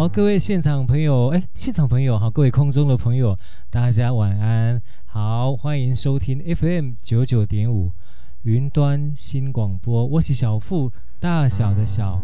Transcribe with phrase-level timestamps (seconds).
[0.00, 4.80] 好，各位现场朋友，哎，现场朋友好，各位空中的朋友，大家晚安。
[5.04, 7.92] 好，欢迎收听 FM 九九点五
[8.44, 12.18] 云端新广播，我是小富，大小的小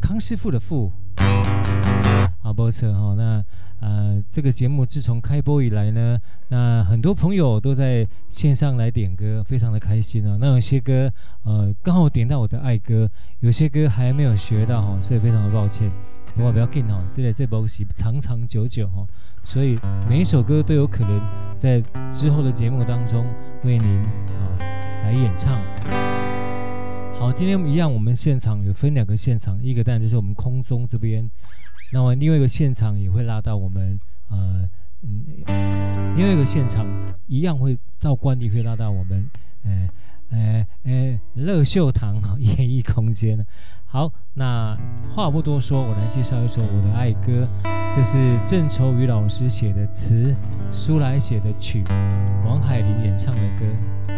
[0.00, 0.92] 康师傅的富。
[2.40, 3.44] 好，播车哈，那
[3.80, 6.16] 呃，这个节目自从开播以来呢，
[6.50, 10.38] 那很多朋友都在线上来点歌，非常的开心哦。
[10.40, 11.10] 那有些歌
[11.42, 15.90] 呃刚好点到我的爱歌，有些歌还没有学到哈，所以非常的抱歉。
[16.34, 19.06] 不过不要紧哦，这里这波戏长长久久哈，
[19.44, 19.78] 所以
[20.08, 21.20] 每一首歌都有可能
[21.56, 23.26] 在之后的节目当中
[23.64, 24.58] 为您啊
[25.04, 25.58] 来演唱。
[27.18, 31.28] 好，今天一样，我们现场有分两个现场，一个当然就是我们空中这边，
[31.92, 34.66] 那么另外一个现场也会拉到我们呃
[35.02, 35.24] 嗯，
[36.20, 36.86] 另外一个现场
[37.28, 39.30] 一样会照惯例会拉到我们
[39.64, 39.88] 呃
[40.28, 43.42] 呃呃乐秀堂 演艺空间。
[43.86, 44.76] 好，那
[45.08, 47.48] 话不多说，我来介绍一首我的爱歌，
[47.96, 50.36] 这是郑愁予老师写的词，
[50.68, 51.82] 苏来写的曲，
[52.44, 53.64] 王海玲演唱的歌，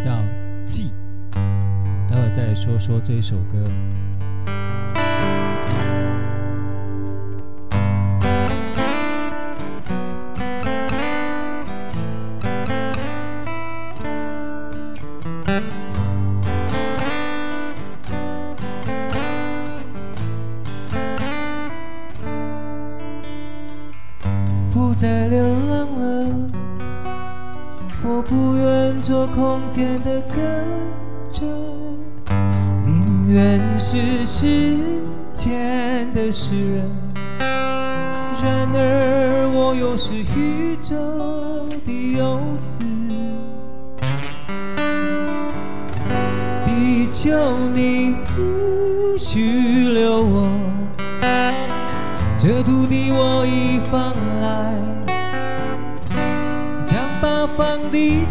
[0.05, 0.11] 叫
[0.65, 0.91] 《记》。
[2.09, 3.63] 待会再来说说这一首歌。
[29.13, 30.41] 做空间的歌
[31.31, 31.45] 者。
[33.29, 34.79] 愿是世
[35.35, 36.91] 间的诗人，
[37.39, 40.97] 然而我又是宇宙
[41.85, 42.79] 的游子。
[46.65, 47.37] 地球，
[47.75, 50.49] 你不许留我，
[52.39, 54.73] 这土地我已放来，
[56.83, 58.22] 将八方的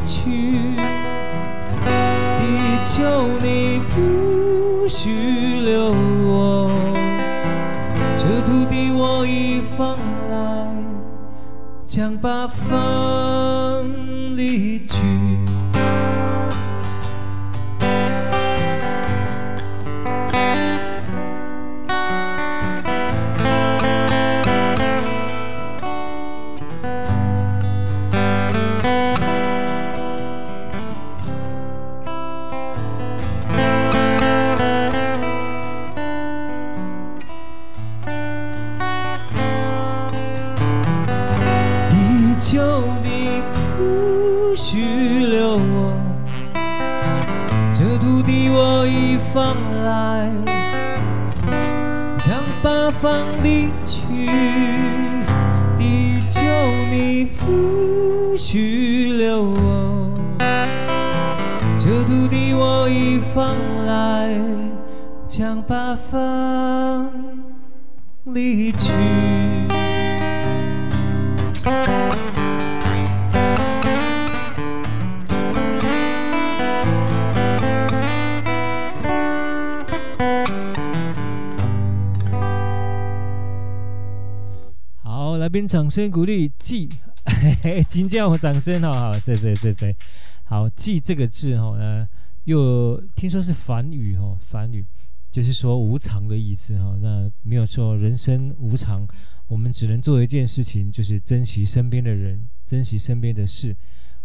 [85.71, 86.89] 掌声鼓励记，
[87.87, 89.95] 请叫我掌声好，好，谢谢谢谢。
[90.43, 92.05] 好，记这个字哈，呃，
[92.43, 94.85] 又听说是梵语哈，梵语
[95.31, 96.97] 就是说无常的意思哈。
[97.01, 99.07] 那没有错，人生无常，
[99.47, 103.73] 我们只能做一件事情，就是珍惜身边的人，珍惜身边的事。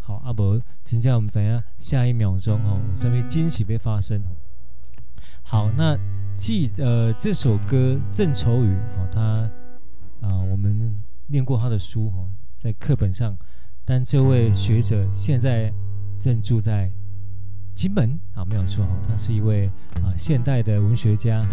[0.01, 1.63] 好，阿伯，请叫我们怎样？
[1.79, 4.21] 下一秒钟哦，身边惊喜被发生。
[5.45, 5.97] 好，那
[6.37, 9.21] 记呃这首歌郑愁予哦，他
[10.27, 10.93] 啊我们。
[11.29, 12.19] 念过他的书哈，
[12.59, 13.37] 在课本上，
[13.85, 15.73] 但这位学者现在
[16.19, 16.91] 正住在
[17.75, 19.67] 金门啊，没有错哈，他是一位
[20.03, 21.47] 啊现代的文学家，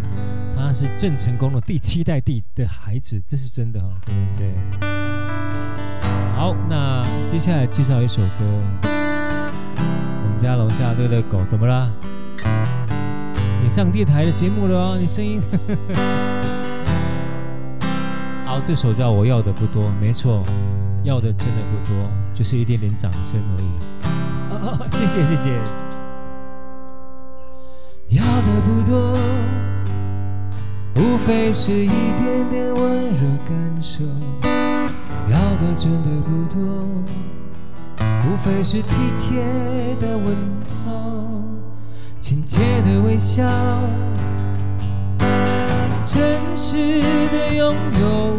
[0.55, 3.99] 他是郑成功的第七代弟的孩子，这是真的哈，
[4.35, 4.53] 对？
[6.35, 8.45] 好，那接下来介绍一首歌，
[8.83, 11.91] 我们家楼下乐乐狗怎么啦？
[13.61, 15.41] 你上电台的节目了哦，你声音。
[18.53, 20.43] 好，这首叫我要的不多，没错，
[21.03, 23.65] 要的真的不多，就是一点点掌声而已。
[24.51, 25.49] 哦， 谢谢谢谢。
[28.09, 29.17] 要的不多，
[30.97, 34.03] 无非是一点点温柔感受。
[35.27, 36.63] 要的真的不多，
[38.27, 39.41] 无非是体贴
[39.99, 40.37] 的问
[40.85, 41.41] 候，
[42.19, 43.43] 亲切的微笑。
[46.05, 46.75] 真实
[47.31, 48.37] 的拥有，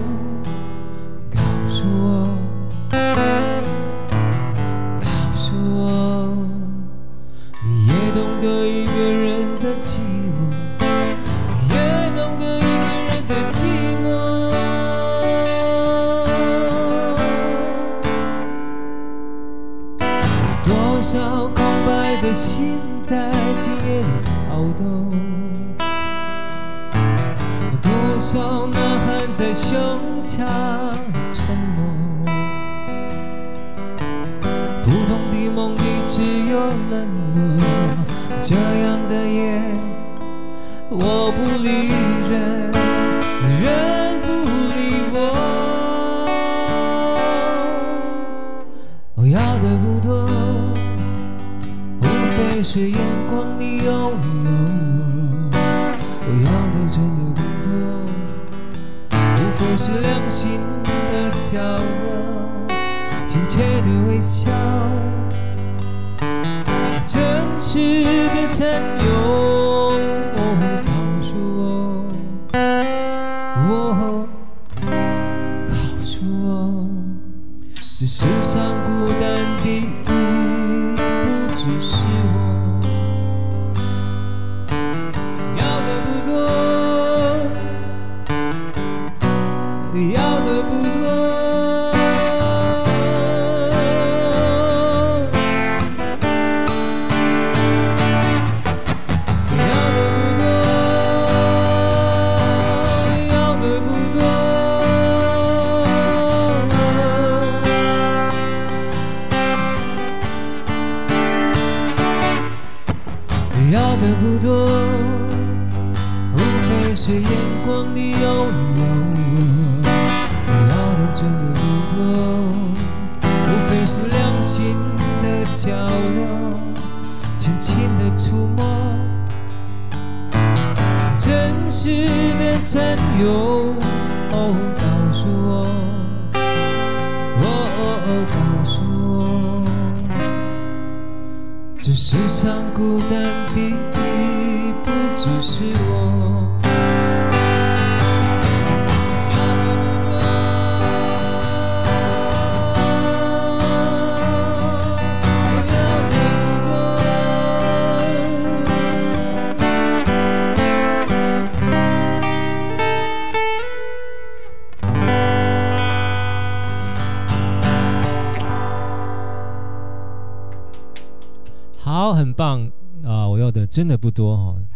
[29.64, 29.72] 胸
[30.22, 30.36] 腔
[31.30, 31.42] 沉
[31.74, 31.80] 默，
[34.84, 36.20] 普通的梦里只
[36.50, 37.34] 有冷漠。
[38.42, 39.62] 这样的夜，
[40.90, 41.88] 我不理
[42.28, 42.70] 人，
[43.62, 44.28] 人不
[44.74, 44.78] 理
[45.14, 45.16] 我。
[49.14, 50.28] 我要的不多，
[52.02, 52.04] 无
[52.36, 52.98] 非是眼
[53.30, 53.73] 光里
[59.76, 62.74] 是良心的角落，
[63.26, 64.50] 亲切的微笑，
[67.04, 67.20] 真
[67.58, 68.04] 实
[68.34, 69.53] 的占有。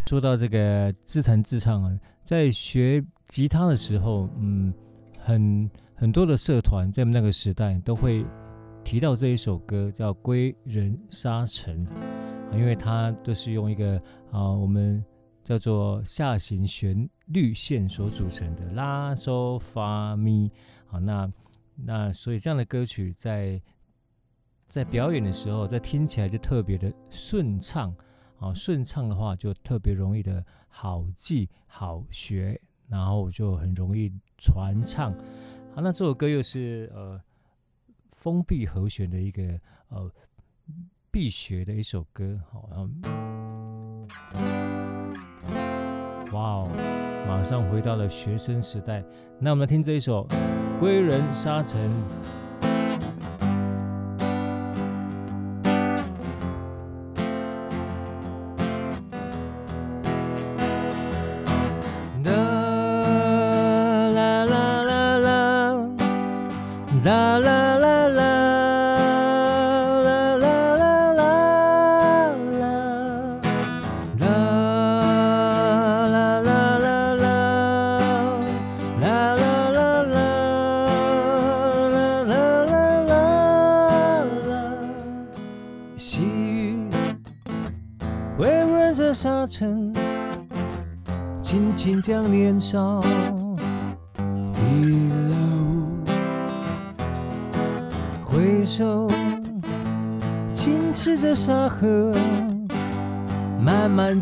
[0.09, 4.73] 说到这个自弹自唱啊，在学吉他的时候，嗯，
[5.21, 8.25] 很很多的社团在那个时代都会
[8.83, 14.01] 提到这一首歌，叫《归人沙尘》啊，因为它都是用一个
[14.31, 15.05] 啊，我们
[15.45, 20.51] 叫做下行旋律线所组成的拉、嗦、发、咪
[20.91, 21.31] 啊，那
[21.75, 23.61] 那所以这样的歌曲在。
[24.71, 27.91] 在表演的时候，在听起来就特别的顺畅
[28.39, 35.13] 啊，顺畅的话就特别容易的好记好学，然后就很容易传唱。
[35.75, 37.21] 好，那这首歌又是呃
[38.13, 39.43] 封闭和弦的一个
[39.89, 40.11] 呃
[41.11, 42.89] 必学的一首歌，好，然后
[46.33, 46.71] 哇哦，
[47.27, 49.03] 马上回到了学生时代。
[49.41, 50.27] 那我们来听这一首
[50.79, 51.91] 《归人沙尘》。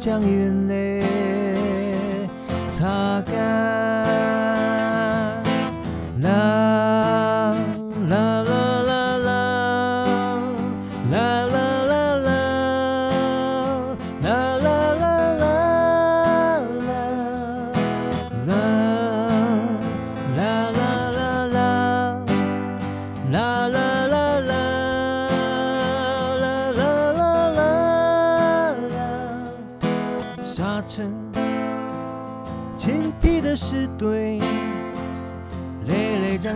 [0.06, 0.35] 将眼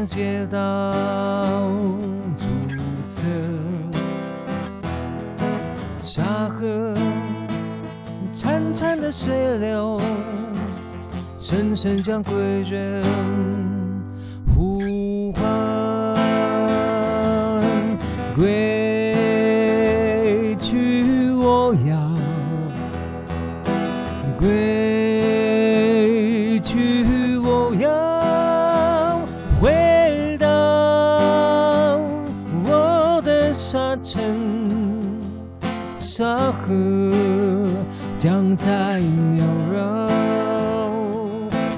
[0.07, 0.93] 街道
[2.37, 2.49] 阻
[3.03, 3.23] 塞，
[5.99, 6.95] 沙河
[8.33, 10.01] 潺潺的水流，
[11.39, 13.03] 深深将归人
[38.63, 39.41] 在缭
[39.73, 39.81] 绕，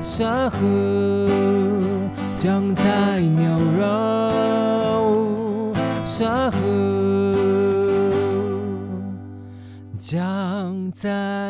[0.02, 0.58] 沙河
[2.36, 5.12] 将在缭绕，
[6.04, 6.58] 沙河
[9.96, 11.41] 将在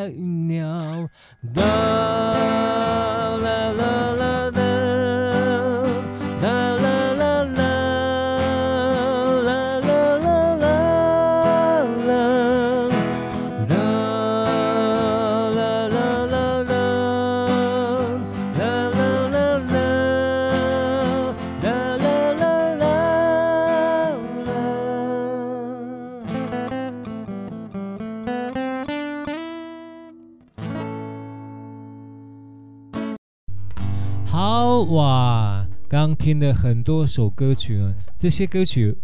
[34.84, 38.96] 哇刚听了很多首歌曲啊，这些歌曲，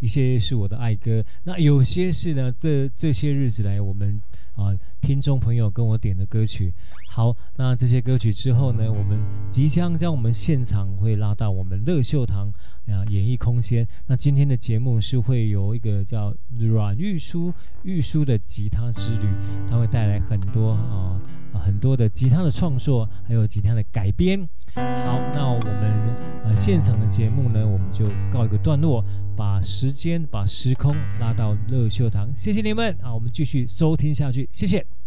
[0.00, 4.20] 一些是我的爱歌，那有些是呢，这这些日子来我们
[4.54, 6.72] 啊听众朋友跟我点的歌曲。
[7.10, 12.48] 好，那这些歌曲之后呢，我们即将将我们现场会拉到我们乐秀堂
[12.86, 13.86] 啊演艺空间。
[14.06, 17.52] 那今天的节目是会有一个叫阮玉书
[17.82, 19.26] 玉书的吉他之旅，
[19.68, 21.20] 他会带来很多啊。
[21.64, 24.40] 很多的吉他的创作，还有吉他的改编。
[24.74, 26.16] 好，那我们
[26.48, 29.04] 呃现场的节目呢，我们就告一个段落，
[29.36, 32.28] 把时间、把时空拉到乐秀堂。
[32.34, 34.97] 谢谢你们啊，我们继续收听下去，谢谢。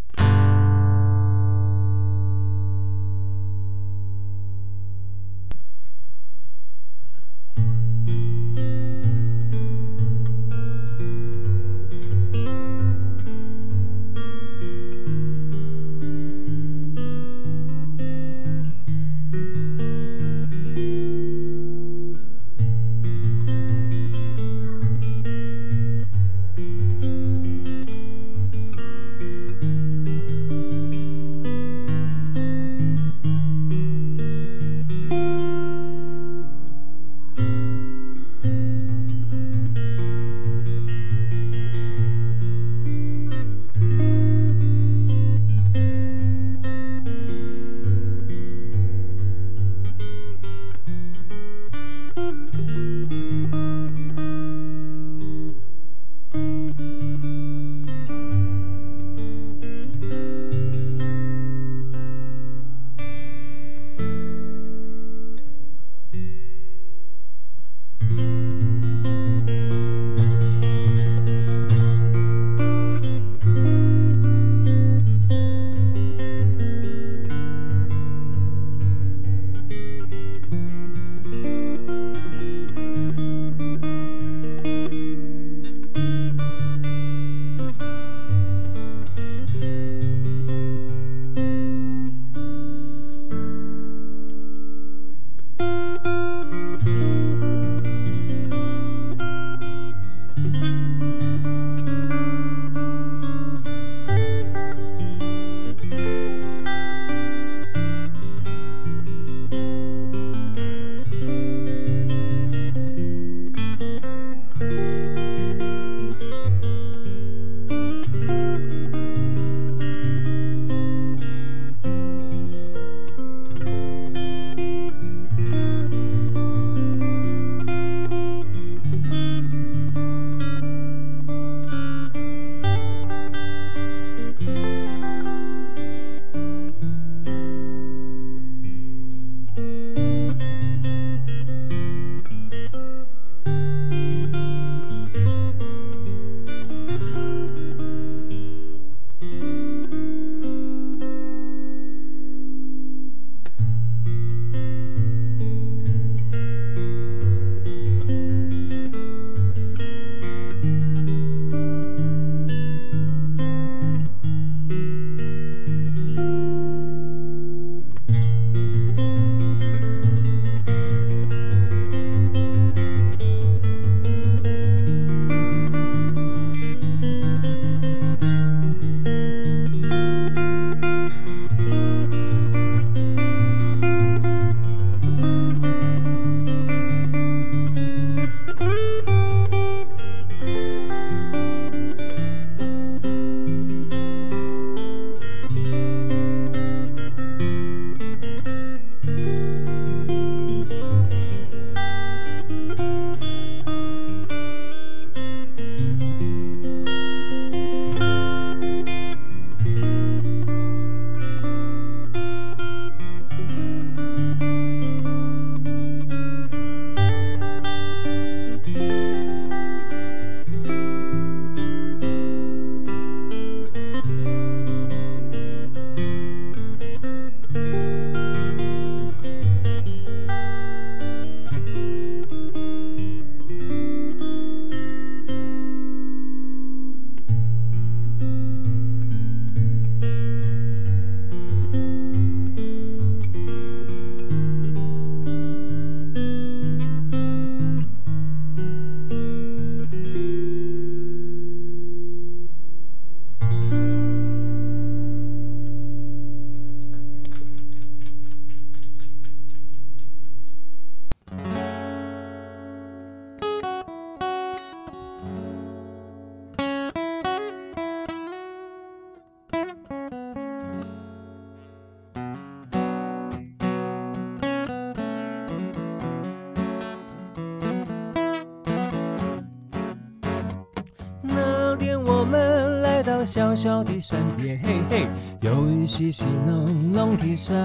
[283.23, 285.07] 小小的闪电，嘿嘿，
[285.41, 287.55] 有一细细浓浓的闪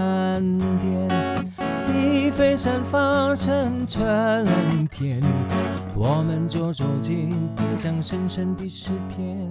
[0.78, 1.08] 电，
[1.88, 4.44] 你飞散发成春
[4.90, 5.22] 天，
[5.94, 9.50] 我们就走进印象深深的诗篇。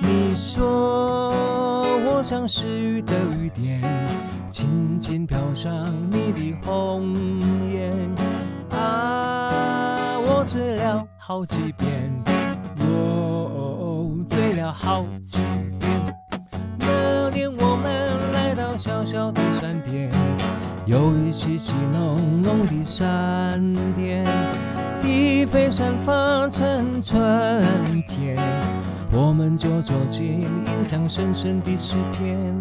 [0.00, 1.32] 你说
[2.04, 3.82] 我像是雨的雨点，
[4.50, 5.70] 轻轻飘上
[6.10, 7.04] 你的红
[7.70, 7.92] 颜
[8.70, 11.88] 啊，我醉了好几遍。
[12.78, 13.41] 我
[14.62, 15.40] 了好几
[15.80, 15.90] 遍。
[16.78, 20.08] 那年我们来到小小的山巅，
[20.86, 23.60] 有一细细浓浓的闪
[23.94, 24.24] 电，
[25.00, 27.20] 地飞散发成春
[28.06, 28.38] 天，
[29.10, 32.54] 我们就走进印象深深的诗篇。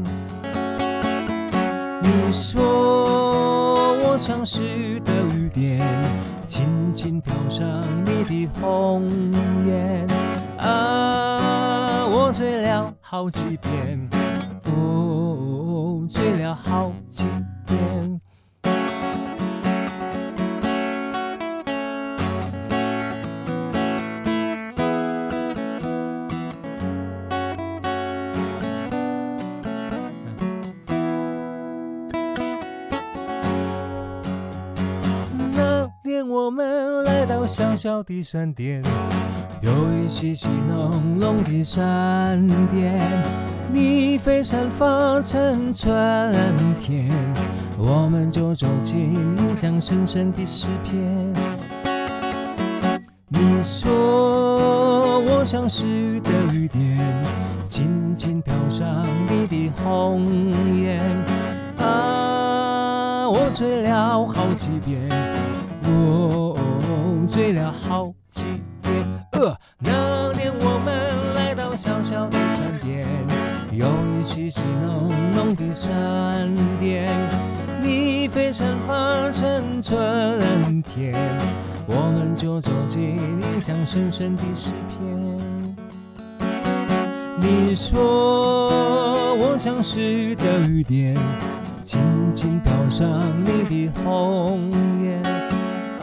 [2.02, 5.88] 你说我像是雨的雨点，
[6.48, 7.68] 轻轻飘上
[8.06, 9.04] 你的红
[9.68, 10.08] 颜
[10.58, 11.31] 啊，
[12.34, 14.10] 醉了好几遍，
[14.66, 17.28] 哦，醉了好几
[17.68, 18.22] 遍。
[35.54, 38.82] 那天我们来到小小的山巅，
[39.62, 43.00] 有一细细浓浓的闪电，
[43.72, 46.34] 你飞散发成春
[46.80, 47.12] 天，
[47.78, 51.32] 我们就走进印象深深的诗篇。
[53.28, 56.98] 你说我像是雨的雨点，
[57.64, 60.26] 轻轻飘上你的红
[60.76, 61.00] 颜
[61.78, 65.08] 啊，我醉了好几遍。
[65.84, 66.58] 我、
[67.28, 68.46] 醉了好几
[71.82, 73.08] 小小的山巅，
[73.72, 75.92] 有一细细浓浓的闪
[76.80, 77.12] 电，
[77.82, 81.12] 你飞散发成春天，
[81.88, 85.76] 我们就走进印象深深的诗篇。
[87.40, 91.18] 你说我像是雨的雨点，
[91.84, 92.00] 轻
[92.32, 93.10] 轻飘上
[93.44, 94.70] 你的红
[95.04, 95.20] 颜。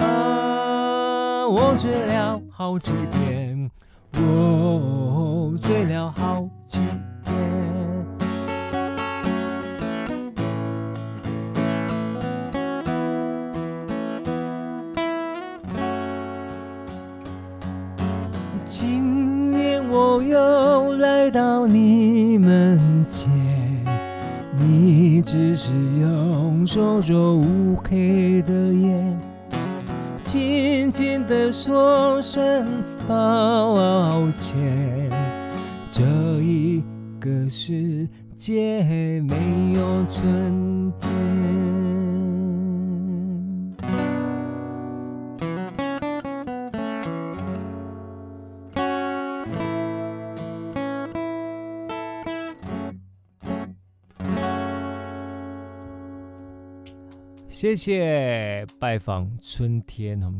[0.00, 3.70] 啊我醉了好几遍，
[4.20, 5.17] 我
[5.68, 6.80] 醉了好几
[7.22, 7.36] 遍。
[18.64, 23.30] 今年我又来到你门前，
[24.58, 29.20] 你只是用手做乌黑的眼。
[30.22, 32.66] 轻轻地说声
[33.06, 35.07] 抱歉，
[35.98, 36.04] 这
[36.42, 36.80] 一
[37.18, 41.10] 个世界没有春天。
[57.48, 60.32] 谢谢拜访春天哦，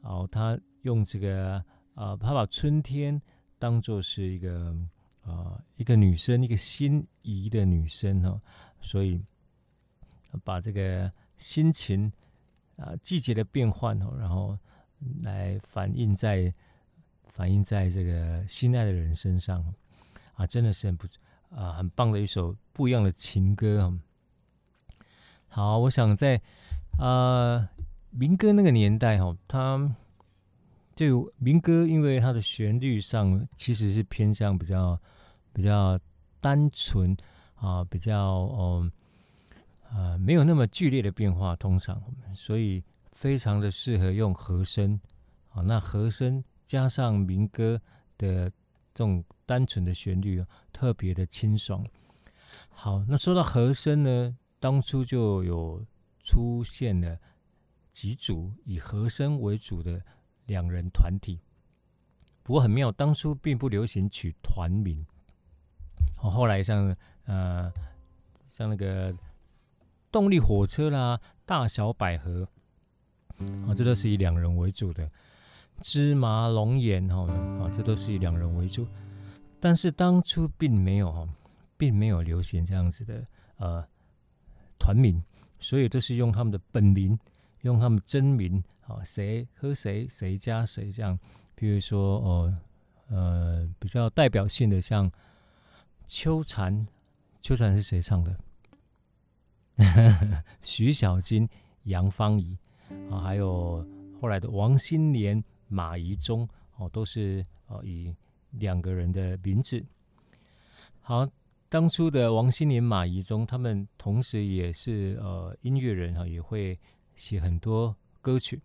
[0.00, 1.62] 哦，他用这个
[1.96, 3.20] 呃，他把春天
[3.58, 4.74] 当做是一个
[5.22, 8.40] 啊、一个女生，一个心仪的女生哦，
[8.80, 9.20] 所以
[10.44, 12.12] 把这个心情
[12.76, 14.58] 啊、季节的变换哦，然后
[15.22, 16.52] 来反映在
[17.26, 19.64] 反映在这个心爱的人身上
[20.34, 21.06] 啊，真的是很不
[21.50, 23.98] 啊、很棒的一首不一样的情歌哦。
[25.48, 26.40] 好，我想在。
[26.98, 27.70] 啊，
[28.10, 29.96] 民歌那个年代哈，它
[30.94, 35.00] 就民歌，因为它的旋律上其实是偏向比较
[35.52, 35.98] 比较
[36.40, 37.16] 单纯
[37.54, 38.92] 啊，比较嗯
[39.88, 42.02] 啊，没有那么剧烈的变化，通常
[42.34, 45.00] 所以非常的适合用和声
[45.50, 45.62] 啊。
[45.62, 47.80] 那和声加上民歌
[48.18, 48.50] 的
[48.94, 51.84] 这种单纯的旋律，特别的清爽。
[52.68, 55.84] 好，那说到和声呢，当初就有。
[56.24, 57.18] 出现了
[57.90, 60.00] 几组以和声为主的
[60.46, 61.40] 两人团体，
[62.44, 65.04] 不过很妙，当初并不流行取团名。
[66.22, 67.70] 哦，后来像呃
[68.48, 69.14] 像那个
[70.10, 72.48] 动力火车啦、大小百合，
[73.66, 75.10] 啊，这都是以两人为主的。
[75.82, 77.30] 芝麻龙眼哈
[77.60, 78.86] 啊，这都是以两人为主。
[79.60, 81.28] 但是当初并没有哈，
[81.76, 83.86] 并没有流行这样子的呃
[84.78, 85.22] 团名。
[85.58, 87.16] 所以都是用他们的本名，
[87.60, 91.16] 用他们真名，啊，谁和谁谁加谁这样。
[91.54, 92.54] 比如说，哦，
[93.08, 95.08] 呃比较代表性的，像
[96.06, 96.74] 《秋蝉》，
[97.40, 98.36] 《秋蝉》是谁唱的？
[100.62, 101.48] 徐小菁、
[101.84, 102.56] 杨芳仪
[103.10, 103.86] 啊，还有
[104.20, 108.14] 后来的王心莲、马宜中哦，都是呃以
[108.50, 109.84] 两个人的名字。
[111.00, 111.26] 好，
[111.68, 116.78] 当初的王心莲、马宜中，他们同时也是呃音乐人哈，也会
[117.16, 118.60] 写很多歌曲。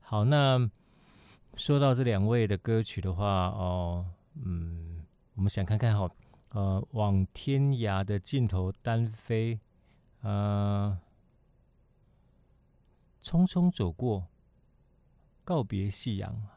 [0.00, 0.58] 好，那
[1.56, 6.08] 说到这两位的歌曲的话，哦，嗯，我们想看看哈，
[6.52, 9.58] 呃，往天涯的尽头单飞。
[10.20, 10.98] 呃，
[13.22, 14.26] 匆匆走过，
[15.44, 16.48] 告别夕阳。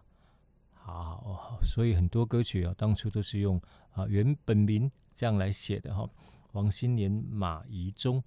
[0.74, 3.60] 好，所以很多歌曲啊，当初都是用
[3.92, 6.08] 啊原本名这样来写的哈。
[6.52, 8.24] 王心莲、马宜中。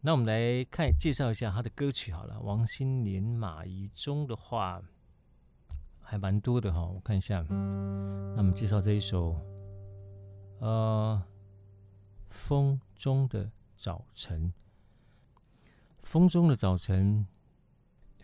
[0.00, 2.38] 那我们来看介绍一下他的歌曲好了。
[2.40, 4.82] 王心莲、马宜中的话
[6.00, 7.40] 还蛮多的哈，我看一下。
[7.48, 9.34] 那我们介绍这一首，
[10.60, 11.22] 呃，
[12.28, 13.50] 风中的。
[13.78, 14.50] 早晨，
[16.02, 17.26] 风中的早晨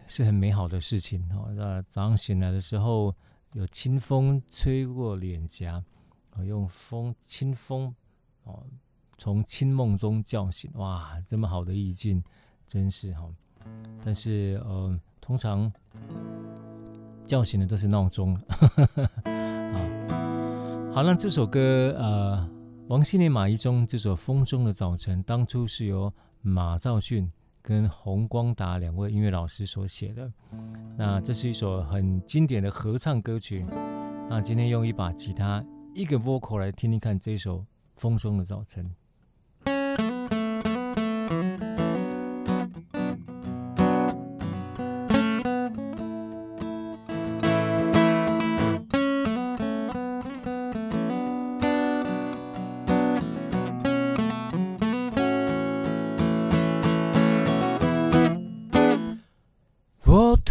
[0.06, 1.52] 是很美好的事情哦。
[1.54, 3.14] 那早上醒来的时候，
[3.52, 5.84] 有清风吹过脸颊，
[6.46, 7.94] 用风清风
[8.44, 8.64] 哦，
[9.18, 10.70] 从清梦中叫醒。
[10.76, 12.24] 哇，这么好的意境，
[12.66, 13.28] 真是哈。
[14.02, 15.70] 但是呃，通常
[17.26, 18.40] 叫醒的都是闹钟。
[20.94, 22.46] 好，那这首歌呃。
[22.88, 27.30] 王心凌、马一中这首《风中的早晨》，当初是由马兆骏
[27.62, 30.30] 跟洪光达两位音乐老师所写的。
[30.98, 33.64] 那这是一首很经典的合唱歌曲。
[34.28, 37.60] 那今天用一把吉他，一个 vocal 来听听看这首
[37.96, 38.84] 《风中的早晨》。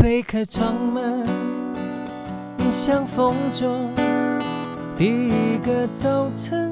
[0.02, 1.28] 推开窗门，
[2.58, 3.88] 迎向风中
[4.98, 6.72] 第一个早晨。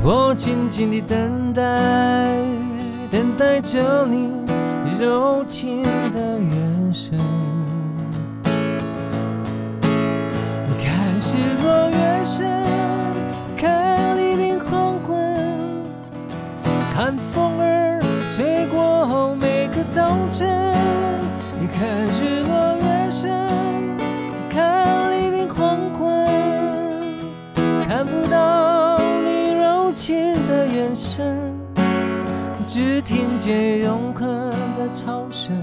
[0.00, 1.64] 我静静地等待，
[3.10, 4.46] 等待着你
[5.00, 5.82] 柔情
[6.12, 7.18] 的眼神。
[10.78, 11.34] 看日
[11.64, 12.46] 落月升，
[13.56, 15.82] 看黎明黄昏，
[16.94, 19.34] 看风儿吹过后。
[19.94, 20.48] 早晨，
[21.60, 23.30] 你看日落月升，
[24.50, 26.26] 看黎明黄昏，
[27.86, 31.54] 看不到你柔情的眼神，
[32.66, 35.54] 只听见永恒的潮声，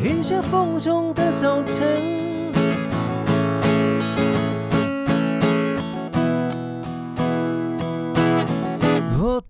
[0.00, 2.13] 迎向风中的早晨。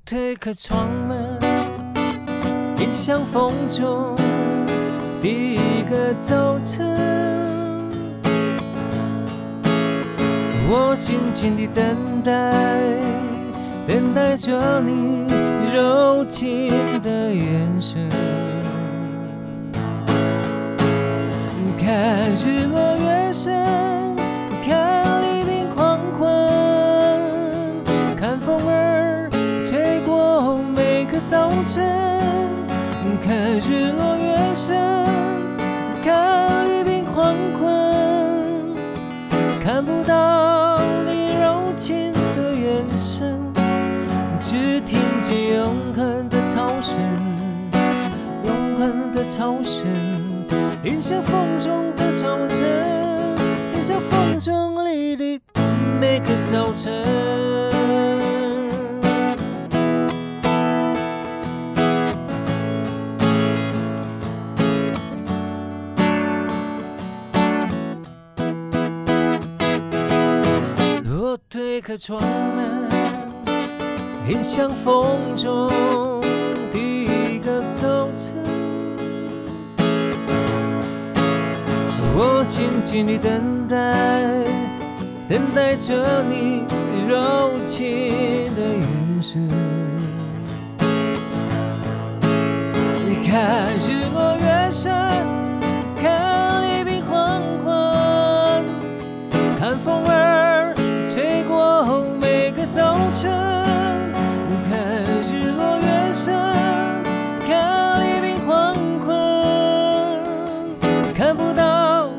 [0.07, 1.39] 推开窗门。
[2.79, 4.15] 迎向风中
[5.23, 6.87] 第一个早晨，
[10.69, 12.53] 我静静地等待，
[13.87, 15.27] 等待着你
[15.75, 18.07] 柔情的眼神。
[21.79, 23.55] 看日落月升，
[31.65, 31.83] 个早晨。
[33.23, 34.77] 看日落月升，
[36.03, 38.77] 看黎明黄昏，
[39.59, 43.39] 看不到你柔情的眼神，
[44.39, 47.01] 只听见永恒的潮声，
[48.45, 49.89] 永恒的潮声，
[50.83, 52.67] 迎向风中的早晨，
[53.75, 55.41] 迎向风中里的
[56.01, 56.93] 每个早晨。
[71.55, 72.89] 推开窗门，
[74.29, 75.71] 迎向风中
[76.73, 78.35] 第一个早晨。
[82.17, 83.77] 我静静地等待，
[85.29, 86.65] 等待着你
[87.09, 89.49] 柔情的眼神。
[93.07, 94.93] 你看日落月升，
[96.03, 98.65] 看黎明黄昏，
[99.57, 100.54] 看风儿。
[103.15, 103.31] 城
[104.69, 106.35] 看日落月升
[107.47, 109.15] 看黎明黄昏
[111.15, 112.11] 看不到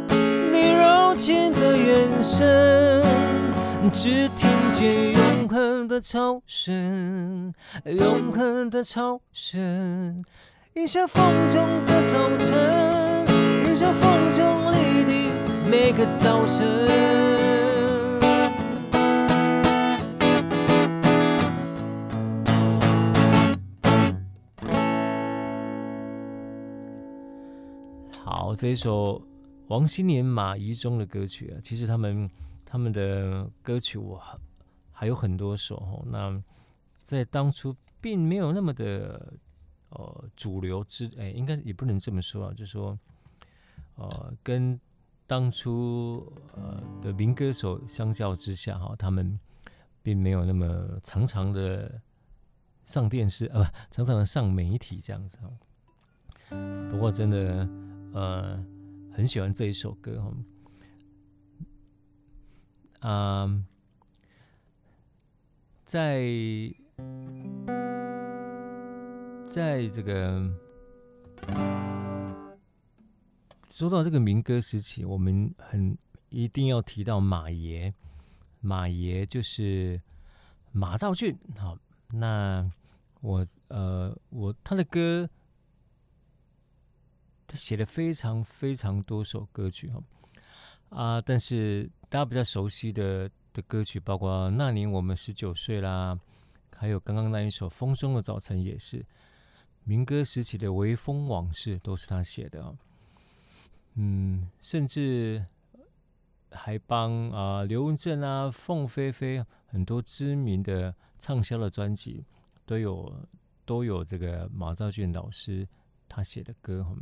[0.53, 3.03] 你柔情的眼神
[3.91, 7.53] 只听见永恒的潮声
[7.83, 10.23] 永恒的潮声
[10.75, 13.27] 迎向风中的早晨
[13.67, 15.31] 迎向风中的
[15.69, 17.64] 每个早晨。
[28.45, 29.19] 好，这一首
[29.69, 32.29] 王心莲、马宜中的歌曲啊，其实他们
[32.63, 34.21] 他们的歌曲我
[34.91, 36.05] 还有很多首哦。
[36.05, 36.39] 那
[36.99, 39.33] 在当初并没有那么的
[39.89, 42.95] 呃主流之，哎，应该也不能这么说啊，就是说
[43.95, 44.79] 呃，跟
[45.25, 49.39] 当初呃的民歌手相较之下哈，他们
[50.03, 51.99] 并没有那么常常的
[52.83, 55.35] 上电视啊，不，常常的上媒体这样子。
[56.91, 57.67] 不过真的。
[58.15, 58.63] 呃，
[59.11, 60.33] 很喜欢这一首歌哈，
[63.09, 63.65] 啊、
[65.83, 66.23] 在
[69.43, 70.49] 在这个
[73.69, 75.97] 说到这个民歌时期，我们很
[76.29, 77.93] 一定要提到马爷，
[78.61, 80.01] 马爷就是
[80.71, 81.37] 马兆骏。
[81.57, 81.77] 好，
[82.13, 82.71] 那
[83.19, 85.29] 我呃，我他的歌。
[87.47, 90.01] 他写了非常非常多首歌曲哈
[90.89, 96.17] 啊，但是大家比较熟悉的的歌曲，包括那年我们十九岁啦，
[96.75, 99.05] 还有刚刚那一首《风中的早晨》也是
[99.83, 102.75] 民歌时期的《微风往事》，都是他写的。
[103.95, 105.45] 嗯，甚至
[106.51, 112.25] 还帮啊刘文正啊、凤飞飞很多知名的畅销的专辑
[112.65, 113.13] 都有
[113.65, 115.67] 都有这个马兆骏老师
[116.07, 116.95] 他写的歌哈。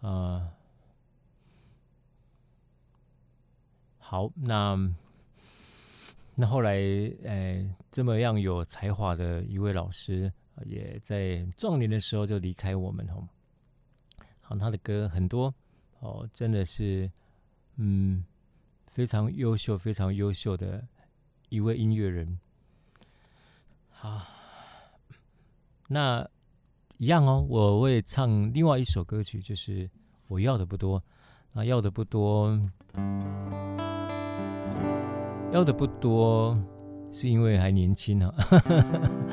[0.00, 0.52] 啊、呃，
[3.98, 4.78] 好，那
[6.36, 6.78] 那后来，
[7.24, 10.32] 哎，这么样有才华的一位老师，
[10.66, 13.28] 也在壮年的时候就离开我们哦。
[14.40, 15.52] 好，他的歌很多
[15.98, 17.10] 哦，真的是，
[17.74, 18.24] 嗯，
[18.86, 20.86] 非常优秀、非常优秀的
[21.48, 22.38] 一位音乐人。
[23.90, 24.24] 好，
[25.88, 26.30] 那。
[26.98, 29.88] 一样哦，我会唱另外一首歌曲，就是
[30.26, 31.00] 我要的不多，
[31.52, 32.50] 那要的不多，
[35.52, 36.58] 要的不多，
[37.12, 38.34] 是因为还年轻啊。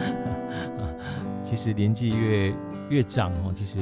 [1.42, 2.54] 其实年纪越
[2.90, 3.80] 越长哦，其实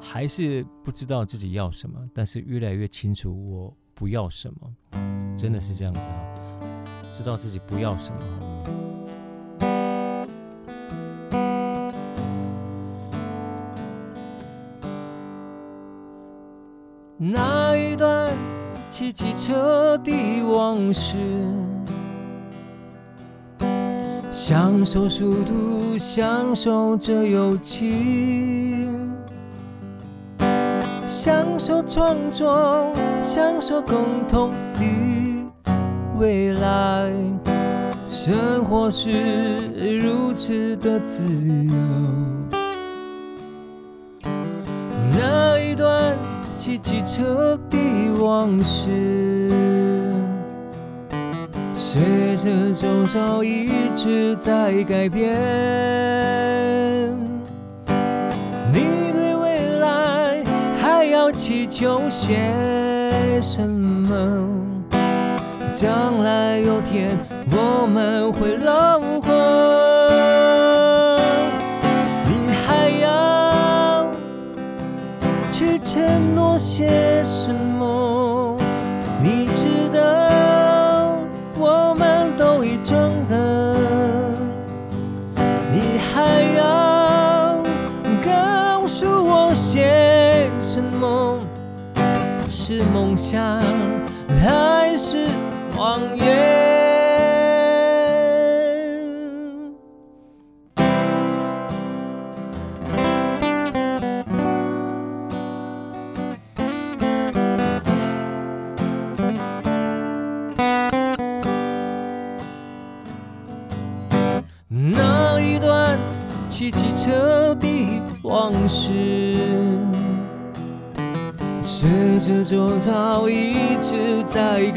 [0.00, 4.74] 还是不知道自己要什么，但是越来越清楚我不要什么，
[5.36, 6.24] 真的是这样子啊，
[7.12, 8.79] 知道自己不要什么。
[17.22, 18.32] 那一段
[18.88, 20.10] 骑机车的
[20.42, 21.18] 往事，
[24.30, 29.12] 享受速度，享受着友情，
[31.06, 35.44] 享受创作，享受共同的
[36.18, 37.12] 未来，
[38.06, 41.74] 生活是如此的自由。
[45.12, 45.59] 那
[46.60, 46.76] 一段。
[46.76, 47.78] 骑机车的
[48.22, 48.90] 往事，
[51.72, 55.32] 随着周遭一直在改变。
[58.72, 60.44] 你对未来
[60.78, 62.36] 还要祈求些
[63.40, 64.46] 什么？
[65.72, 67.16] 将来有天
[67.50, 69.00] 我们会老
[76.80, 78.56] 些什么？
[79.22, 81.18] 你知道，
[81.58, 82.96] 我们都已长
[83.28, 83.36] 大。
[85.70, 87.62] 你还要
[88.24, 91.38] 告诉我些什么？
[92.46, 93.60] 是梦想
[94.42, 95.28] 还是
[95.76, 96.49] 谎言？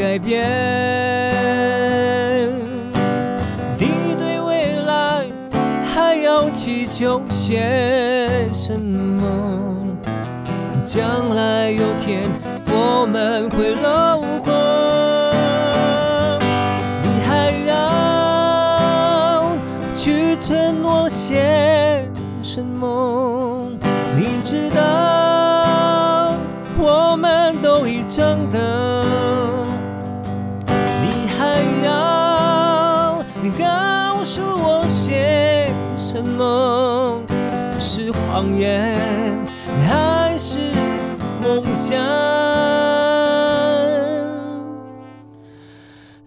[0.04, 0.63] 改变。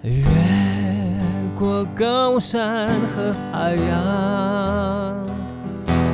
[0.03, 0.23] 越
[1.55, 1.87] 过？
[1.99, 5.17] 高山和海洋，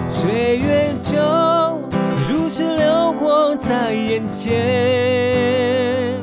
[0.09, 1.17] 岁月就
[2.29, 6.15] 如此流过在眼前。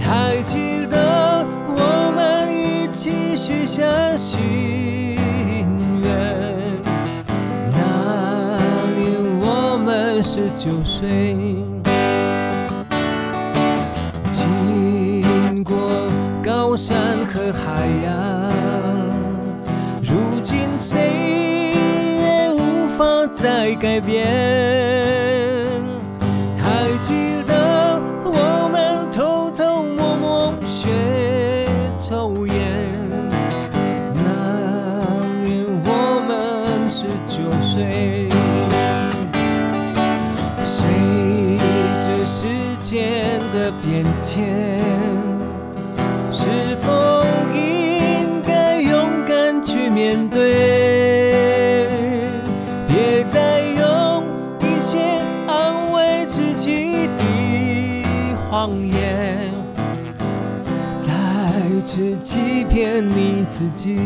[0.00, 4.40] 还记得我们一起许下心
[6.02, 6.08] 愿，
[7.72, 7.78] 那
[8.96, 9.04] 年
[9.42, 11.26] 我们十九岁，
[16.76, 18.12] 山和海洋。
[20.02, 21.74] 如今谁
[22.20, 24.26] 也无法再改变。
[26.58, 27.14] 还记
[27.46, 30.90] 得我们偷偷摸摸学
[31.98, 32.54] 抽烟，
[34.14, 34.20] 那
[35.46, 35.88] 年我
[36.28, 38.28] 们十九岁。
[40.62, 40.86] 随
[42.00, 42.46] 着时
[42.80, 44.80] 间的变迁，
[62.76, 63.96] 骗你自己。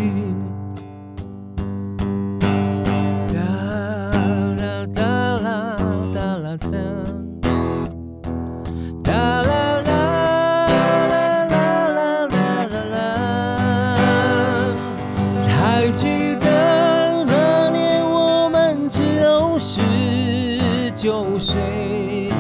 [15.48, 22.30] 还记得那年我们只有19岁，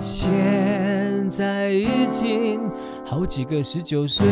[0.00, 2.58] 现在已经
[3.04, 4.26] 好几个十九岁，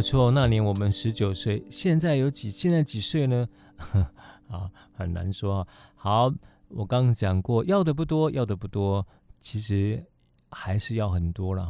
[0.00, 0.30] 有错。
[0.30, 2.50] 那年我们十九岁，现在有几？
[2.50, 3.46] 现在几岁呢？
[4.48, 5.68] 啊，很难说。
[5.94, 6.32] 好，
[6.68, 9.06] 我刚刚讲过，要的不多，要的不多，
[9.40, 10.02] 其实
[10.50, 11.68] 还是要很多了。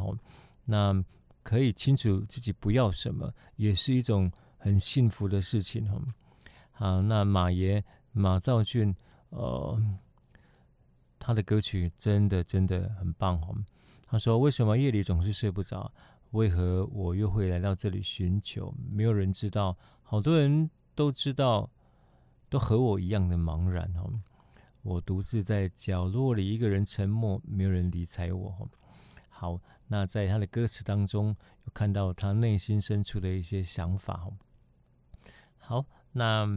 [0.65, 1.03] 那。
[1.43, 5.99] 可以清楚自己不要什么，也是一种很幸福的事情哈。
[6.71, 8.95] 好，那马爷马兆骏，
[9.31, 9.81] 呃，
[11.17, 13.55] 他的歌曲真的真的很棒哈。
[14.05, 15.91] 他说：“为什么夜里总是睡不着？
[16.31, 18.73] 为何我又会来到这里寻求？
[18.91, 21.69] 没有人知道，好多人都知道，
[22.49, 24.11] 都和我一样的茫然哦。
[24.81, 28.69] 我独自在角落里，一个人沉默，没有人理睬我。
[29.29, 29.59] 好。”
[29.91, 34.25] 那在他的歌词当中，有看到他内心深处的一些想法。
[35.57, 36.47] 好，那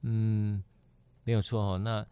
[0.00, 0.64] 嗯，
[1.22, 1.78] 没有错哦。
[1.78, 2.06] 那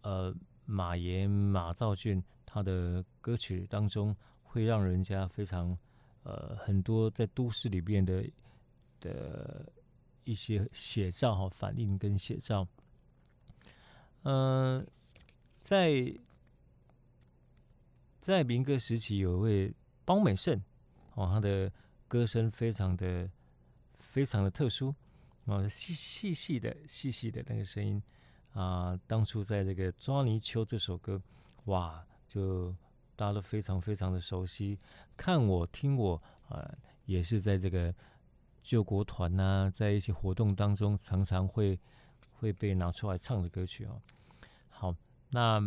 [0.00, 0.34] 呃，
[0.64, 5.76] 马爷马兆骏他的歌曲当中，会让人家非常
[6.26, 8.28] 呃很多在都市里边的
[9.00, 9.72] 的
[10.24, 12.66] 一些写照哈，反应跟写照。
[14.24, 14.86] 嗯、
[15.60, 16.12] 在
[18.20, 19.74] 在民歌时期有一位。
[20.06, 20.56] 包美胜，
[21.14, 21.68] 哦，他的
[22.06, 23.28] 歌声非常的
[23.94, 24.94] 非常的特殊，
[25.46, 28.00] 哦，细细细的细细的那个声音
[28.52, 31.20] 啊、当初在这个《抓泥鳅》这首歌，
[31.64, 32.72] 哇，就
[33.16, 34.78] 大家都非常非常的熟悉。
[35.16, 36.14] 看我听我
[36.48, 37.92] 啊、呃，也是在这个
[38.62, 41.78] 救国团呐、在一些活动当中，常常会
[42.32, 44.00] 会被拿出来唱的歌曲哦。
[44.68, 44.94] 好，
[45.30, 45.60] 那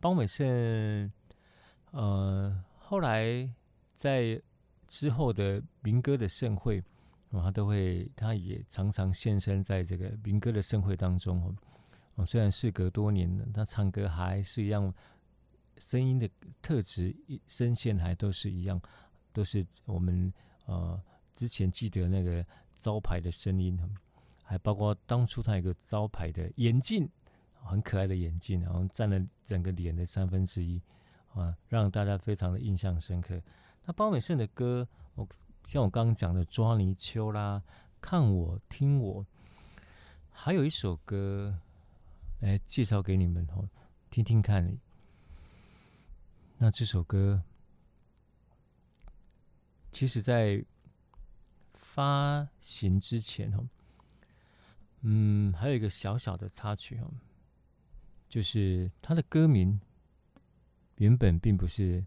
[0.00, 1.12] 包美胜，
[1.92, 2.64] 呃。
[2.90, 3.46] 后来
[3.94, 4.40] 在
[4.86, 6.82] 之后的民歌的盛会，
[7.28, 11.54] 哦，他都会，他也常常现身在这个民歌的盛会当中
[12.14, 12.24] 哦。
[12.24, 14.90] 虽然事隔多年了，他唱歌还是一样，
[15.80, 16.28] 声音的
[16.60, 17.14] 特质、
[17.46, 18.80] 声线还都是一样，
[19.32, 20.32] 都是我们
[20.66, 21.00] 呃
[21.32, 22.44] 之前记得那个
[22.76, 23.78] 招牌的声音，
[24.42, 27.08] 还包括当初他有个招牌的眼镜，
[27.62, 30.80] 很可爱的眼镜，然后占了整个脸的三分之一。
[31.34, 33.40] 啊，让大家非常的印象深刻。
[33.84, 35.28] 那包美胜的歌，我
[35.62, 37.62] 像我刚刚讲的《抓泥鳅》啦，
[38.00, 39.22] 《看我听我》，
[40.30, 41.60] 还有一首歌
[42.40, 43.68] 来介绍给你们哦，
[44.10, 44.78] 听听看。
[46.60, 47.44] 那这首歌，
[49.92, 50.64] 其实在
[51.72, 53.68] 发行之前哦，
[55.02, 57.08] 嗯，还有一个小小的插曲哦，
[58.28, 59.80] 就是他的歌名
[60.96, 62.04] 原本并不是，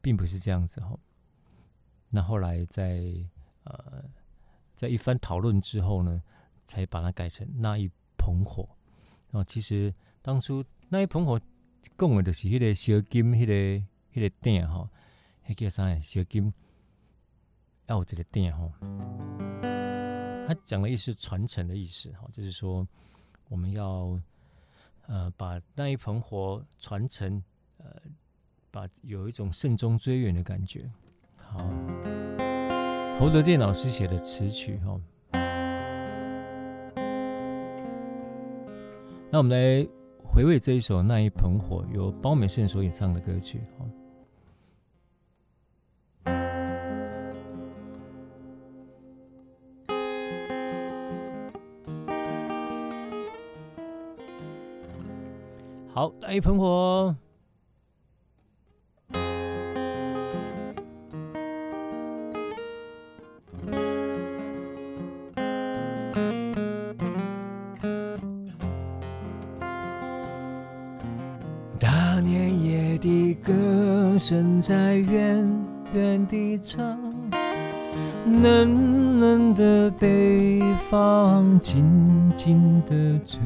[0.00, 0.96] 并不是这样子哈。
[2.08, 3.02] 那后来在
[3.64, 4.04] 呃，
[4.76, 6.22] 在一番讨论之后呢，
[6.64, 8.68] 才把它改成那一捧火。
[9.32, 9.92] 啊，其实
[10.22, 11.40] 当初那一捧火
[11.96, 13.52] 讲的就是迄个烧金，迄个
[14.14, 14.88] 迄个鼎吼，
[15.48, 15.98] 迄叫啥？
[16.00, 16.52] 烧金
[17.86, 18.72] 要有这个鼎吼。
[20.46, 22.86] 他讲的意思传承的意思哈，就是说
[23.48, 24.18] 我们要。
[25.08, 27.40] 呃，把那一盆火传承，
[27.76, 27.88] 呃，
[28.72, 30.90] 把有一种慎终追远的感觉。
[31.36, 31.58] 好，
[33.16, 35.00] 侯德健老师写的词曲哈。
[39.30, 39.88] 那我们来
[40.28, 43.60] 回味这一首《那一盆火》，由包美胜所演唱的歌曲。
[55.94, 57.16] 好，那一盆火。
[74.18, 76.98] 身在远远地唱，
[78.42, 80.60] 冷冷的北
[80.90, 83.40] 方静静的吹。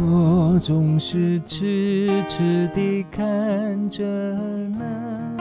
[0.00, 4.04] 我总是痴痴地看着
[4.78, 5.36] 那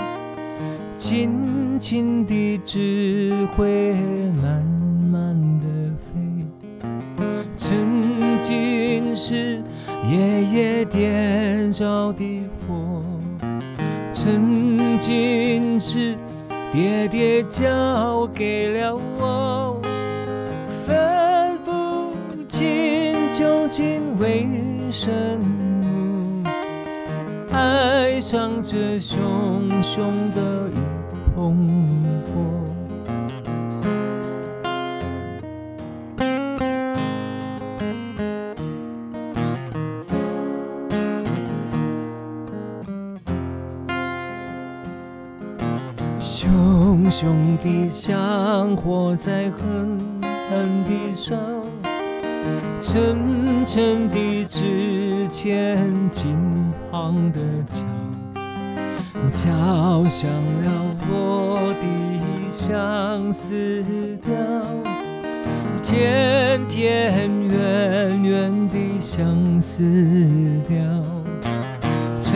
[0.97, 3.93] 轻轻的智慧
[4.41, 4.63] 慢
[5.11, 6.85] 慢的飞，
[7.55, 9.63] 曾经是
[10.11, 12.43] 夜夜点着的，
[14.23, 16.15] 曾经是
[16.71, 19.81] 爹爹交给了我。
[20.85, 22.13] 分不
[22.47, 24.47] 清究竟为
[24.91, 25.09] 什
[25.39, 26.43] 么
[27.51, 30.05] 爱上这熊熊
[30.35, 32.00] 的一捧
[47.21, 49.99] 熊熊的香火在狠
[50.49, 51.35] 狠地烧。
[52.81, 56.35] 沉沉的纸钱，金
[56.89, 57.85] 黄的桥，
[59.31, 60.71] 敲响了
[61.11, 63.53] 我的相思
[64.23, 64.33] 调，
[65.83, 69.83] 甜甜圆圆的相思
[70.67, 70.75] 调。
[72.19, 72.33] 曾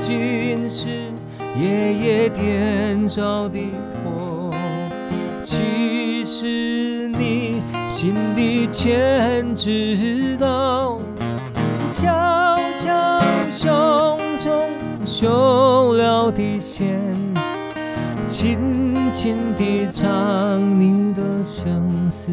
[0.00, 1.12] 经是
[1.58, 3.58] 夜夜点着的
[4.04, 4.50] 火，
[5.42, 7.62] 其实你。
[7.88, 10.98] 心里全知道，
[11.90, 14.68] 悄悄手中
[15.04, 17.00] 绣了的线，
[18.26, 21.70] 轻轻地唱你的相
[22.10, 22.30] 思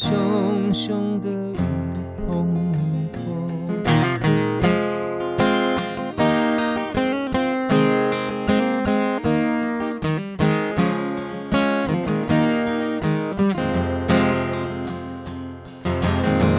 [0.00, 1.56] 熊熊的一
[2.28, 2.46] 捧。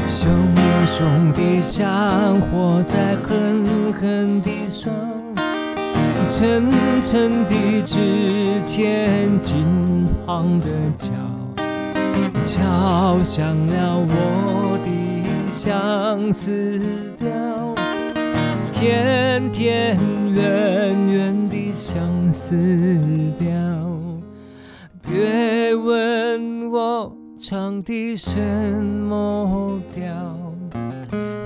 [0.06, 0.30] 熊
[0.86, 4.92] 熊的香火在狠狠地烧，
[6.28, 6.70] 沉
[7.02, 9.66] 沉的纸钱，金
[10.26, 10.68] 黄的
[10.98, 11.14] 桥，
[12.44, 16.80] 敲响了我的相思
[17.20, 17.28] 调，
[18.72, 20.00] 天天
[20.34, 22.56] 远远的相思
[23.38, 23.50] 调，
[25.08, 30.04] 别问我唱的什么调，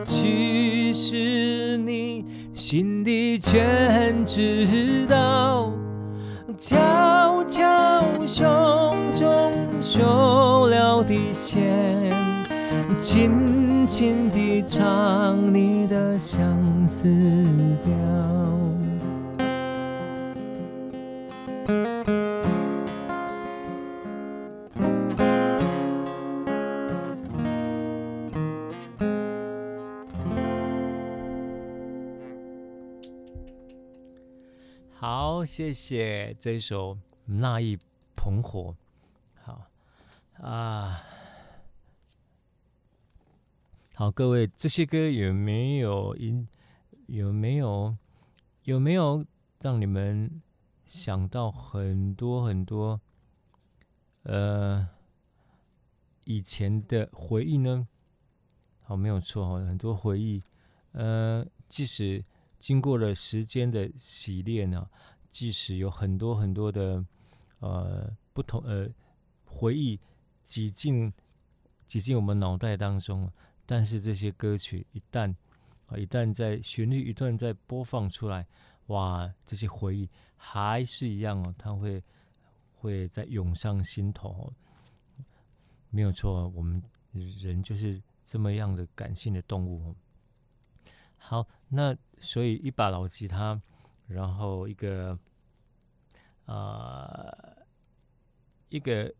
[0.03, 5.72] 其实你心里全知道，
[6.63, 7.61] 悄悄
[8.25, 9.51] 胸中
[9.81, 12.09] 绣了的线。
[12.97, 16.47] 轻轻地唱你的相
[16.87, 17.09] 思
[17.83, 18.32] 调。
[35.45, 37.77] 谢谢这首《那一
[38.15, 38.75] 捧火》。
[39.41, 39.69] 好
[40.41, 41.03] 啊。
[43.95, 46.47] 好，各位，这些歌有没有音？
[47.07, 47.95] 有没有
[48.63, 49.25] 有没有
[49.59, 50.41] 让你们
[50.85, 52.99] 想到很多很多
[54.23, 54.87] 呃
[56.25, 57.87] 以前的回忆呢？
[58.81, 60.43] 好，没有错哈，很多回忆。
[60.93, 62.25] 呃，即使
[62.57, 64.89] 经过了时间的洗练呢，
[65.33, 67.03] 即使有很多很多的
[67.59, 68.87] 呃不同呃
[69.43, 69.99] 回忆
[70.43, 71.11] 挤进
[71.85, 73.29] 挤进我们脑袋当中。
[73.65, 75.33] 但是这些歌曲一旦
[75.87, 78.45] 啊，一旦在旋律一段在播放出来，
[78.87, 82.03] 哇，这些回忆还是一样哦，它会
[82.75, 84.51] 会再涌上心头。
[85.89, 86.83] 没有错，我们
[87.39, 89.95] 人就是这么样的感性的动物。
[91.17, 93.59] 好，那所以一把老吉他，
[94.13, 95.17] 然后一个
[96.45, 97.27] 啊、
[98.69, 99.13] 一个。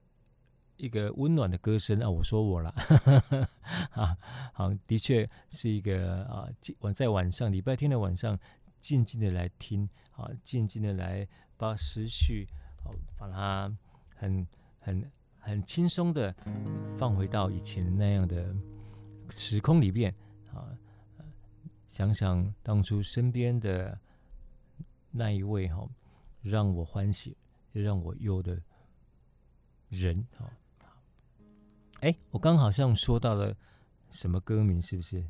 [0.76, 2.10] 一个温暖的歌声啊！
[2.10, 2.70] 我说我了，
[3.94, 4.12] 啊，
[4.54, 8.38] 好，的确是一个啊，晚在晚上礼拜天的晚上，
[8.80, 11.26] 静静的来听啊，静静的来
[11.58, 12.50] 把思绪
[12.84, 13.72] 啊，把它
[14.16, 14.46] 很
[14.80, 16.36] 很很轻松的
[16.98, 18.54] 放回到以前那样的
[19.30, 20.14] 时空里边
[20.52, 20.76] 啊，
[21.88, 23.98] 想想当初身边的
[25.16, 25.88] 那一位哈，
[26.42, 27.38] 让我欢喜
[27.72, 28.60] 让我忧的
[29.90, 30.50] 人啊。
[32.02, 33.56] 哎，我刚好像说到了
[34.10, 35.24] 什么歌名，是不是？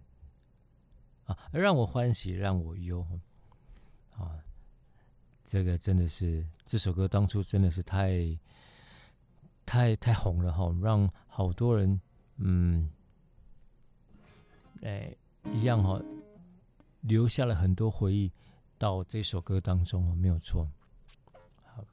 [1.26, 3.06] 啊，让我欢喜，让我忧。
[4.12, 4.40] 啊，
[5.44, 8.40] 这个真的是这首歌当初真的是太
[9.66, 12.00] 太太红了哈，让好多人
[12.38, 12.90] 嗯，
[14.82, 15.14] 哎，
[15.52, 16.02] 一样哈，
[17.02, 18.32] 留下了很多回忆
[18.84, 20.68] 到这首歌当中哦，没有错。
[21.64, 21.86] 好，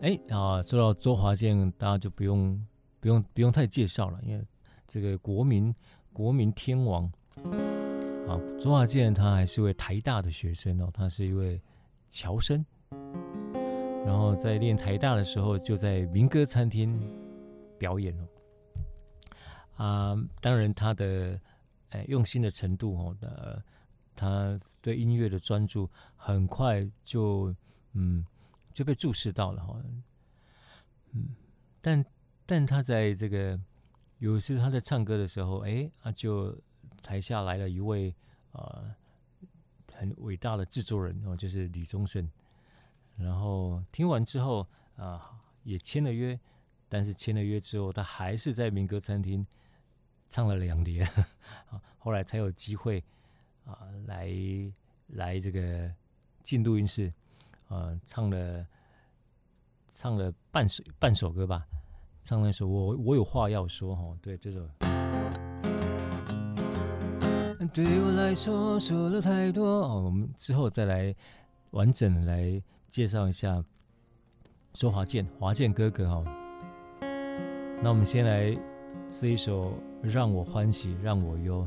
[0.00, 2.66] 哎啊，说到周华健，大家就不用。
[3.02, 4.46] 不用不用太介绍了，因为
[4.86, 5.74] 这个国民
[6.12, 7.10] 国民天王
[8.28, 11.58] 啊，周华健他还是位台大的学生哦，他是一位
[12.10, 12.62] 侨生，
[14.04, 17.00] 然后在练台大的时候就在民歌餐厅
[17.78, 18.28] 表演哦，
[19.82, 21.40] 啊，当然他的
[21.88, 23.64] 哎用心的程度哦的，
[24.14, 27.54] 他对音乐的专注很快就
[27.92, 28.24] 嗯
[28.72, 29.82] 就被注视到了哈，
[31.12, 31.34] 嗯，
[31.80, 32.04] 但。
[32.46, 33.56] 但他在这个
[34.18, 36.52] 有一次他在唱歌的时候，哎，啊，就
[37.00, 38.12] 台下来了一位
[38.50, 38.92] 啊、
[39.94, 42.28] 很伟大的制作人哦，就是李宗盛。
[43.16, 46.36] 然后听完之后啊、也签了约，
[46.88, 49.46] 但是签了约之后，他还是在民歌餐厅
[50.26, 51.06] 唱了两年
[51.70, 53.04] 啊，后来才有机会
[53.72, 54.30] 啊、来
[55.08, 55.90] 来这个
[56.42, 57.12] 进录音室
[57.68, 58.66] 啊、呃，唱了
[59.86, 61.66] 唱了半首半首歌吧。
[62.22, 64.60] 唱了一首我我有话要说哈，对这首。
[67.72, 71.14] 对我来说说了太多哦，我们之后再来
[71.70, 73.64] 完整来介绍一下
[74.72, 76.24] 周华健华健哥哥哈。
[77.82, 78.58] 那我们先来
[79.08, 81.66] 这一首让我欢喜让我忧。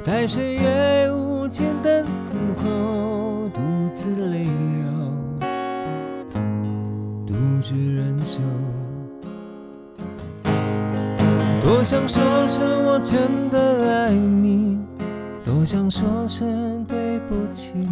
[0.00, 2.04] 在深夜无尽等
[2.56, 3.60] 候，独
[3.92, 5.48] 自泪流，
[7.26, 8.40] 独自忍受。
[11.62, 14.78] 多想说声我真的爱你，
[15.44, 17.88] 多想说声对不起你。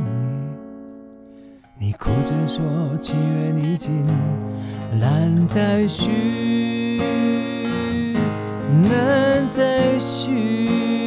[1.78, 2.64] 你哭着说
[2.98, 4.07] 情缘已尽，
[4.98, 7.02] 难再续，
[8.88, 11.05] 难再续。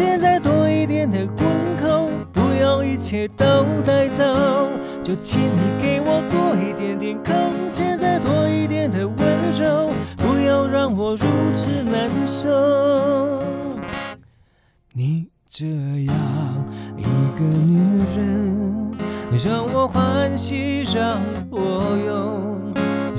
[0.00, 4.24] 现在，多一点的问候，不要一切都带走。
[5.02, 7.34] 就请你给我多一点点空
[7.70, 9.16] 间，再多一点的温
[9.52, 12.48] 柔，不要让我如此难受。
[14.94, 16.16] 你这样
[16.96, 17.04] 一
[17.38, 18.90] 个女人，
[19.44, 21.20] 让我欢喜，让
[21.50, 21.58] 我
[22.06, 22.58] 忧，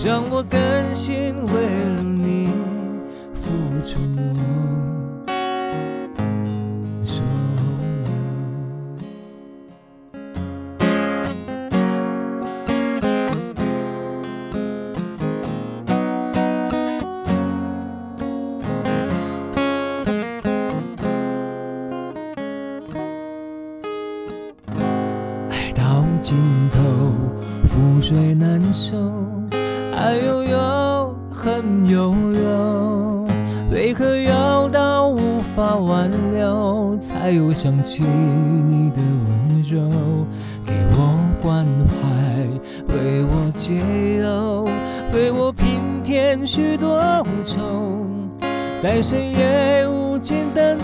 [0.03, 1.61] 让我甘心为
[1.95, 2.49] 了你
[3.35, 3.51] 付
[3.85, 3.99] 出。
[28.81, 28.97] 水难收，
[29.95, 33.27] 爱悠悠，恨悠悠，
[33.71, 40.25] 为何要到无法挽留，才又想起你的温柔，
[40.65, 42.07] 给我关怀，
[42.95, 43.75] 为我解
[44.17, 44.67] 忧，
[45.13, 46.99] 为我平添许多
[47.43, 47.61] 愁，
[48.81, 50.77] 在深夜无尽等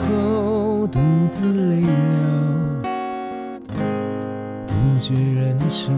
[0.00, 0.98] 候，独
[1.30, 1.88] 自泪流。
[4.66, 5.92] 独自忍受，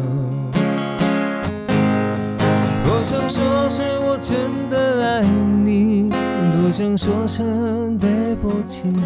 [3.08, 4.36] 想说声我真
[4.68, 9.00] 的爱你，多想说声对不起你。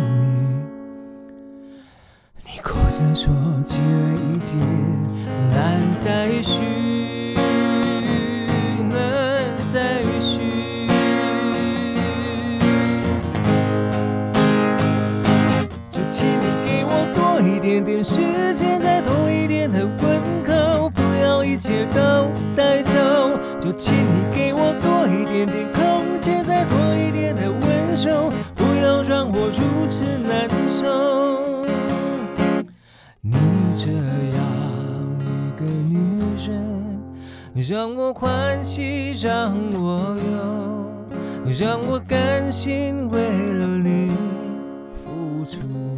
[2.46, 3.30] 你哭着说
[3.62, 4.58] 情缘已尽，
[5.54, 6.62] 难再续，
[8.88, 10.40] 难再续。
[15.90, 18.22] 就请你给我多一点点时
[18.54, 22.30] 间，再多一点的问候，不要一切都
[23.72, 31.64] 请你给我多一点点空间，再多一点的温柔，不要让我如此难受。
[33.20, 33.32] 你
[33.72, 34.40] 这样
[35.20, 35.98] 一个女
[36.46, 36.50] 人，
[37.68, 44.10] 让我欢喜，让我忧，让我甘心为了你
[44.92, 45.89] 付出。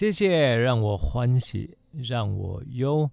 [0.00, 3.10] 谢谢，让我欢喜，让我忧。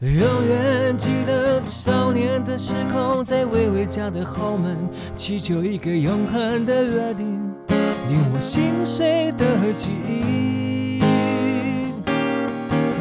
[0.00, 4.76] 永远记得少年的时候，在微微家的后门，
[5.14, 7.26] 祈求一个永恒的约定，
[8.08, 11.00] 令我心碎的记忆。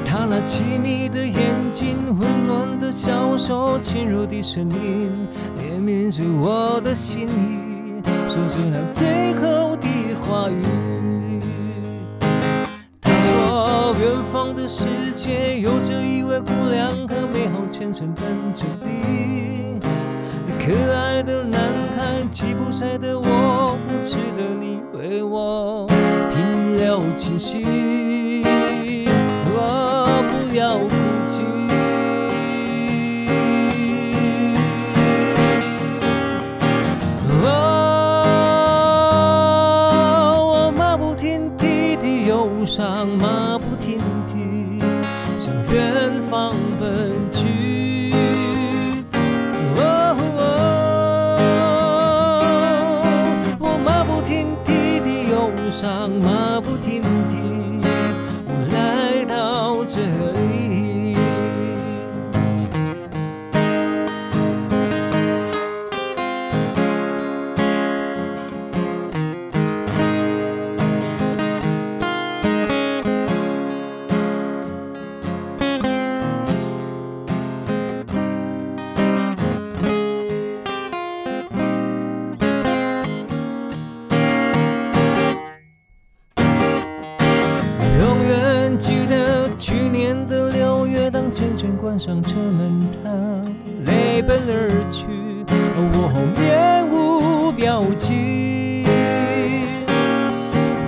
[0.06, 11.19] 他那凄迷的眼睛，温暖的小手，轻柔的声音，怜悯着我的心意，说着那最后的话语。
[14.00, 18.26] 远方的世界有着一位姑娘和美好前程等
[18.56, 19.78] 着你。
[20.58, 21.60] 可爱的男
[21.98, 25.86] 孩，吉普赛的我，不值得你为我
[26.30, 28.19] 停留气息。
[55.80, 56.29] 上
[88.80, 93.12] 记得去年的六月，当渐渐关上车门，他
[93.86, 95.06] 泪奔而去，
[95.76, 96.10] 我
[96.40, 98.86] 面无表情。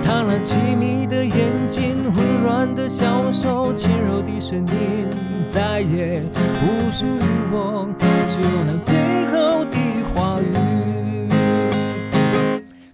[0.02, 1.36] 他那凄迷的眼
[1.68, 5.06] 睛，温软的小手，轻柔的声音，
[5.46, 7.20] 再也不属于
[7.52, 7.86] 我，
[8.26, 8.96] 只有那最
[9.30, 9.76] 后的
[10.14, 10.44] 话语。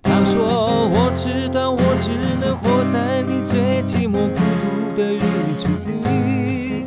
[0.02, 4.67] 他说：“我知道，我只能活在你最寂寞孤独
[4.98, 5.20] 的日
[5.54, 6.84] 子里。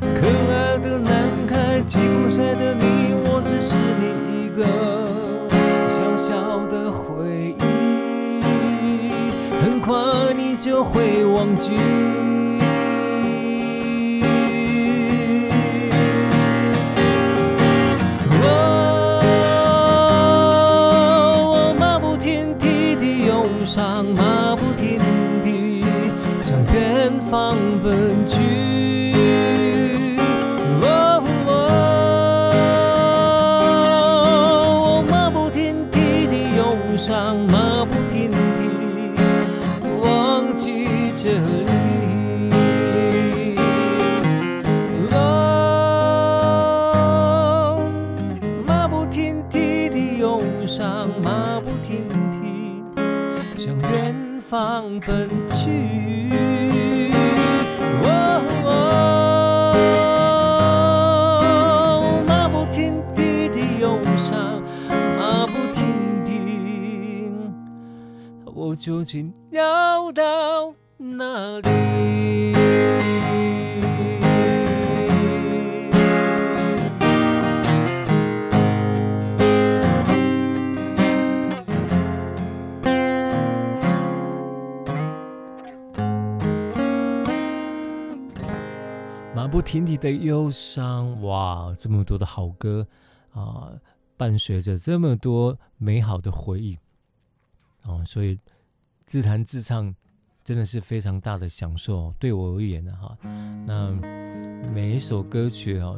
[0.00, 4.66] 可爱的男孩，吉普赛的你，我只是你一个
[5.88, 8.42] 小小的回忆，
[9.62, 9.94] 很快
[10.36, 11.76] 你就会忘记。”
[55.00, 55.70] 奔去，
[58.02, 58.42] 哦
[61.44, 64.62] 哦，马不停蹄的忧伤，
[65.18, 65.84] 马不停
[66.24, 67.30] 蹄，
[68.54, 72.35] 我究竟要到哪里？
[89.76, 92.86] 马不停蹄的忧伤，哇，这么多的好歌
[93.32, 93.70] 啊，
[94.16, 96.78] 伴随着这么多美好的回忆，
[97.84, 98.38] 哦，所以
[99.04, 99.94] 自弹自唱
[100.42, 103.18] 真的是非常大的享受，对我而言呢，哈，
[103.66, 103.90] 那
[104.72, 105.94] 每一首歌曲哈，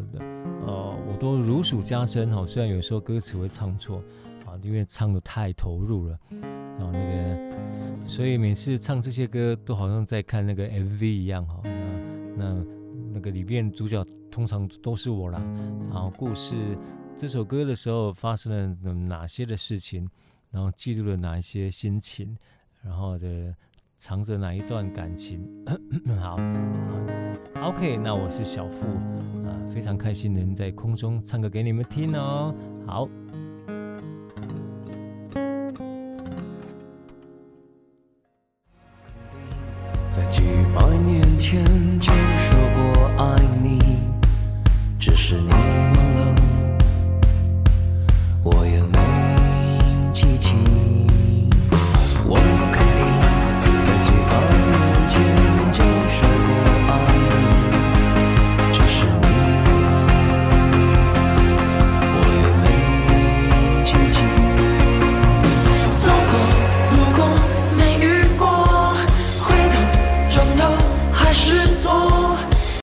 [0.66, 4.02] 呃，我都如数家珍哈，虽然有时候歌词会唱错
[4.44, 11.60] 啊，因为唱得太投入了，然后那个，所以每次唱这些歌都好像在看那个 MV 一样哈，
[12.36, 12.56] 那
[13.18, 13.20] 那。
[13.20, 15.42] 个里面主角通常都是我啦，
[15.90, 16.54] 然后故事
[17.16, 20.08] 这首歌的时候发生了哪些的事情，
[20.52, 22.38] 然后记录了哪一些心情，
[22.80, 23.52] 然后的
[23.96, 25.44] 藏着哪一段感情。
[26.20, 26.36] 好，
[27.56, 32.54] 好，OK，那我是小富，啊，非常开心能在空中唱歌给你们听哦。
[32.86, 33.08] 好，
[40.08, 40.40] 在几
[40.72, 41.64] 百年前
[41.98, 42.97] 就说过。
[43.18, 43.80] 爱你，
[45.00, 45.97] 只是你。